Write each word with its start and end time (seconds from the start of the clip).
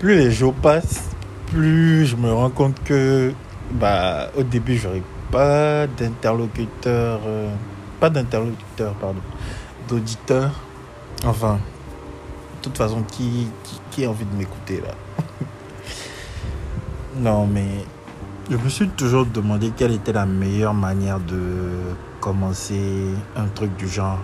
plus 0.00 0.16
les 0.16 0.32
jours 0.32 0.54
passent, 0.54 1.10
plus 1.48 2.06
je 2.06 2.16
me 2.16 2.32
rends 2.32 2.48
compte 2.48 2.82
que 2.82 3.32
bah, 3.72 4.30
au 4.36 4.42
début, 4.42 4.76
j'aurais 4.76 5.02
pas 5.30 5.86
d'interlocuteur, 5.86 7.20
euh, 7.26 7.50
pas 8.00 8.08
d'interlocuteur, 8.08 8.94
pardon, 8.94 9.20
d'auditeur. 9.88 10.52
Enfin, 11.24 11.54
de 11.54 12.62
toute 12.62 12.78
façon, 12.78 13.02
qui, 13.02 13.46
qui, 13.62 13.80
qui 13.90 14.04
a 14.06 14.10
envie 14.10 14.24
de 14.24 14.36
m'écouter 14.36 14.80
là? 14.80 14.94
Non, 17.16 17.46
mais 17.46 17.84
je 18.50 18.56
me 18.56 18.68
suis 18.70 18.88
toujours 18.88 19.26
demandé 19.26 19.72
quelle 19.76 19.92
était 19.92 20.12
la 20.12 20.24
meilleure 20.24 20.72
manière 20.72 21.20
de 21.20 21.42
commencer 22.20 23.04
un 23.36 23.46
truc 23.48 23.76
du 23.76 23.86
genre. 23.86 24.20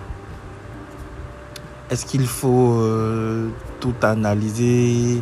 Est-ce 1.91 2.05
qu'il 2.05 2.25
faut 2.25 2.79
euh, 2.79 3.49
tout 3.79 3.93
analyser, 4.01 5.21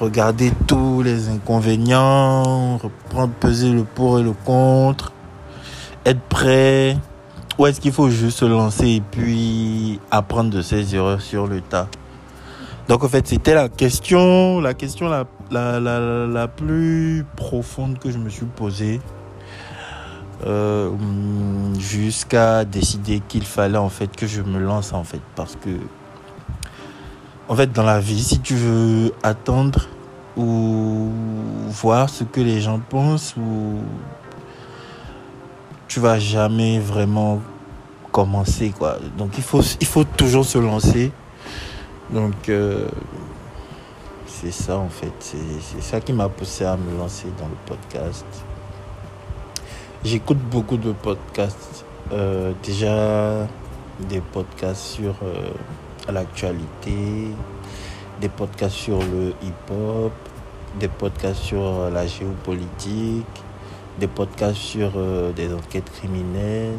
regarder 0.00 0.52
tous 0.66 1.02
les 1.02 1.28
inconvénients, 1.28 2.76
reprendre, 2.78 3.32
peser 3.34 3.70
le 3.70 3.84
pour 3.84 4.18
et 4.18 4.22
le 4.22 4.32
contre, 4.32 5.12
être 6.04 6.20
prêt 6.22 6.96
Ou 7.58 7.66
est-ce 7.66 7.80
qu'il 7.80 7.92
faut 7.92 8.10
juste 8.10 8.38
se 8.38 8.44
lancer 8.44 8.88
et 8.88 9.00
puis 9.00 10.00
apprendre 10.10 10.50
de 10.50 10.62
ses 10.62 10.94
erreurs 10.94 11.20
sur 11.20 11.46
le 11.46 11.60
tas 11.60 11.88
Donc 12.88 13.04
en 13.04 13.08
fait, 13.08 13.26
c'était 13.26 13.54
la 13.54 13.68
question, 13.68 14.60
la 14.60 14.74
question 14.74 15.08
la, 15.50 16.48
plus 16.48 17.24
profonde 17.36 17.98
que 17.98 18.10
je 18.10 18.18
me 18.18 18.28
suis 18.28 18.46
posée. 18.46 19.00
Euh, 20.46 20.90
jusqu'à 21.78 22.64
décider 22.66 23.22
qu'il 23.26 23.44
fallait 23.44 23.78
en 23.78 23.88
fait 23.88 24.14
que 24.14 24.26
je 24.26 24.42
me 24.42 24.58
lance 24.58 24.92
en 24.92 25.04
fait 25.04 25.20
parce 25.36 25.56
que 25.56 25.70
en 27.48 27.56
fait 27.56 27.72
dans 27.72 27.84
la 27.84 28.00
vie 28.00 28.22
si 28.22 28.40
tu 28.40 28.54
veux 28.54 29.12
attendre 29.22 29.86
ou 30.36 31.10
voir 31.68 32.08
ce 32.08 32.24
que 32.24 32.40
les 32.40 32.60
gens 32.60 32.80
pensent 32.80 33.34
ou 33.36 33.78
tu 35.88 36.00
vas 36.00 36.18
jamais 36.18 36.78
vraiment 36.78 37.40
commencer 38.10 38.72
quoi. 38.76 38.98
Donc 39.16 39.32
il 39.38 39.86
faut 39.86 40.04
toujours 40.04 40.44
se 40.44 40.58
lancer. 40.58 41.12
Donc 42.10 42.48
euh, 42.48 42.88
c'est 44.26 44.52
ça 44.52 44.76
en 44.76 44.88
fait. 44.88 45.12
C'est 45.20 45.82
ça 45.82 46.00
qui 46.00 46.12
m'a 46.12 46.28
poussé 46.28 46.64
à 46.64 46.76
me 46.76 46.98
lancer 46.98 47.28
dans 47.38 47.46
le 47.46 47.56
podcast. 47.66 48.26
J'écoute 50.04 50.38
beaucoup 50.38 50.76
de 50.76 50.92
podcasts. 50.92 51.84
Euh, 52.12 52.52
déjà, 52.62 53.48
des 54.00 54.20
podcasts 54.20 54.82
sur 54.82 55.14
euh, 55.22 55.50
l'actualité, 56.12 57.28
des 58.20 58.28
podcasts 58.28 58.74
sur 58.74 58.98
le 58.98 59.34
hip-hop, 59.42 60.12
des 60.78 60.88
podcasts 60.88 61.40
sur 61.40 61.62
euh, 61.62 61.90
la 61.90 62.06
géopolitique, 62.06 63.26
des 63.98 64.06
podcasts 64.06 64.56
sur 64.56 64.92
euh, 64.96 65.32
des 65.32 65.52
enquêtes 65.52 65.90
criminelles. 65.92 66.78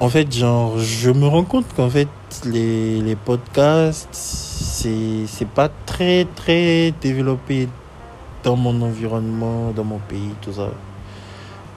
En 0.00 0.08
fait, 0.08 0.32
genre, 0.32 0.78
je 0.78 1.10
me 1.10 1.26
rends 1.26 1.44
compte 1.44 1.66
qu'en 1.74 1.90
fait, 1.90 2.08
les, 2.44 3.16
podcasts, 3.16 4.08
c'est, 4.12 5.26
c'est 5.26 5.48
pas 5.48 5.68
très, 5.86 6.24
très 6.36 6.92
développé 7.00 7.68
dans 8.44 8.54
mon 8.54 8.80
environnement, 8.82 9.72
dans 9.72 9.82
mon 9.82 9.98
pays, 9.98 10.30
tout 10.40 10.52
ça. 10.52 10.70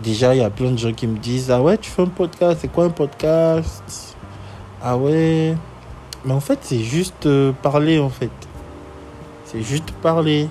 Déjà, 0.03 0.33
il 0.33 0.39
y 0.39 0.44
a 0.44 0.49
plein 0.49 0.71
de 0.71 0.77
gens 0.77 0.94
qui 0.94 1.05
me 1.05 1.17
disent 1.17 1.52
Ah 1.52 1.61
ouais, 1.61 1.77
tu 1.77 1.91
fais 1.91 2.02
un 2.02 2.07
podcast, 2.07 2.59
c'est 2.61 2.71
quoi 2.71 2.85
un 2.85 2.89
podcast? 2.89 4.16
Ah 4.81 4.97
ouais. 4.97 5.55
Mais 6.25 6.33
en 6.33 6.39
fait, 6.39 6.59
c'est 6.61 6.80
juste 6.80 7.27
euh, 7.27 7.52
parler, 7.61 7.99
en 7.99 8.09
fait. 8.09 8.31
C'est 9.45 9.62
juste 9.62 9.91
parler. 10.01 10.47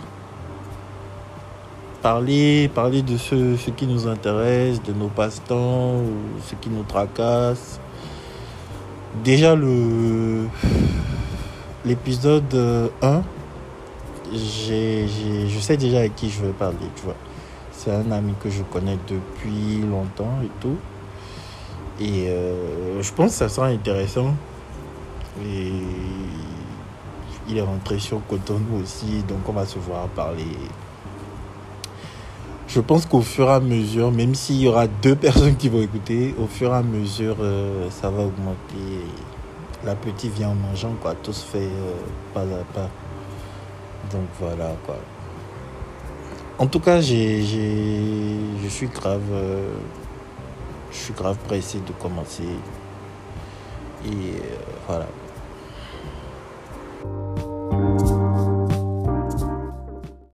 Parler, 2.02 2.70
parler 2.72 3.02
de 3.02 3.16
ce, 3.16 3.56
ce 3.56 3.70
qui 3.70 3.86
nous 3.86 4.06
intéresse, 4.06 4.82
de 4.82 4.92
nos 4.92 5.08
passe-temps, 5.08 5.96
ou 5.96 6.40
ce 6.48 6.54
qui 6.54 6.70
nous 6.70 6.84
tracasse. 6.84 7.80
Déjà, 9.24 9.56
le 9.56 10.46
l'épisode 11.84 12.54
euh, 12.54 12.88
1, 13.02 13.22
j'ai, 14.32 15.08
j'ai, 15.08 15.48
je 15.48 15.58
sais 15.58 15.76
déjà 15.76 15.98
avec 15.98 16.14
qui 16.14 16.30
je 16.30 16.42
vais 16.42 16.52
parler, 16.52 16.76
tu 16.94 17.02
vois. 17.02 17.16
C'est 17.82 17.92
un 17.92 18.12
ami 18.12 18.34
que 18.38 18.50
je 18.50 18.62
connais 18.62 18.98
depuis 19.08 19.80
longtemps 19.90 20.36
et 20.44 20.50
tout. 20.60 20.76
Et 21.98 22.28
euh, 22.28 23.00
je 23.00 23.10
pense 23.10 23.30
que 23.30 23.36
ça 23.38 23.48
sera 23.48 23.68
intéressant. 23.68 24.34
Et 25.42 25.72
il 27.48 27.56
est 27.56 27.62
rentré 27.62 27.98
sur 27.98 28.20
Cotonou 28.28 28.82
aussi, 28.82 29.22
donc 29.26 29.48
on 29.48 29.52
va 29.52 29.64
se 29.64 29.78
voir 29.78 30.08
parler. 30.08 30.44
Je 32.68 32.80
pense 32.80 33.06
qu'au 33.06 33.22
fur 33.22 33.48
et 33.48 33.52
à 33.52 33.60
mesure, 33.60 34.12
même 34.12 34.34
s'il 34.34 34.60
y 34.60 34.68
aura 34.68 34.86
deux 34.86 35.16
personnes 35.26 35.56
qui 35.56 35.70
vont 35.70 35.80
écouter, 35.80 36.34
au 36.38 36.46
fur 36.46 36.74
et 36.74 36.76
à 36.76 36.82
mesure, 36.82 37.36
euh, 37.40 37.88
ça 37.88 38.10
va 38.10 38.24
augmenter. 38.24 39.06
La 39.86 39.94
petite 39.94 40.34
vient 40.34 40.50
en 40.50 40.54
mangeant, 40.54 40.92
quoi. 41.00 41.14
Tout 41.14 41.32
se 41.32 41.46
fait 41.46 41.60
euh, 41.60 41.94
pas 42.34 42.42
à 42.42 42.64
pas. 42.74 42.90
Donc 44.12 44.28
voilà, 44.38 44.74
quoi. 44.84 44.96
En 46.60 46.66
tout 46.66 46.78
cas, 46.78 47.00
je 47.00 48.66
suis 48.68 48.88
grave, 48.88 49.22
euh, 49.32 49.72
je 50.92 50.96
suis 50.98 51.14
grave 51.14 51.38
pressé 51.48 51.78
de 51.78 51.92
commencer. 51.92 52.42
Et 54.04 54.08
euh, 54.08 54.58
voilà. 54.86 55.06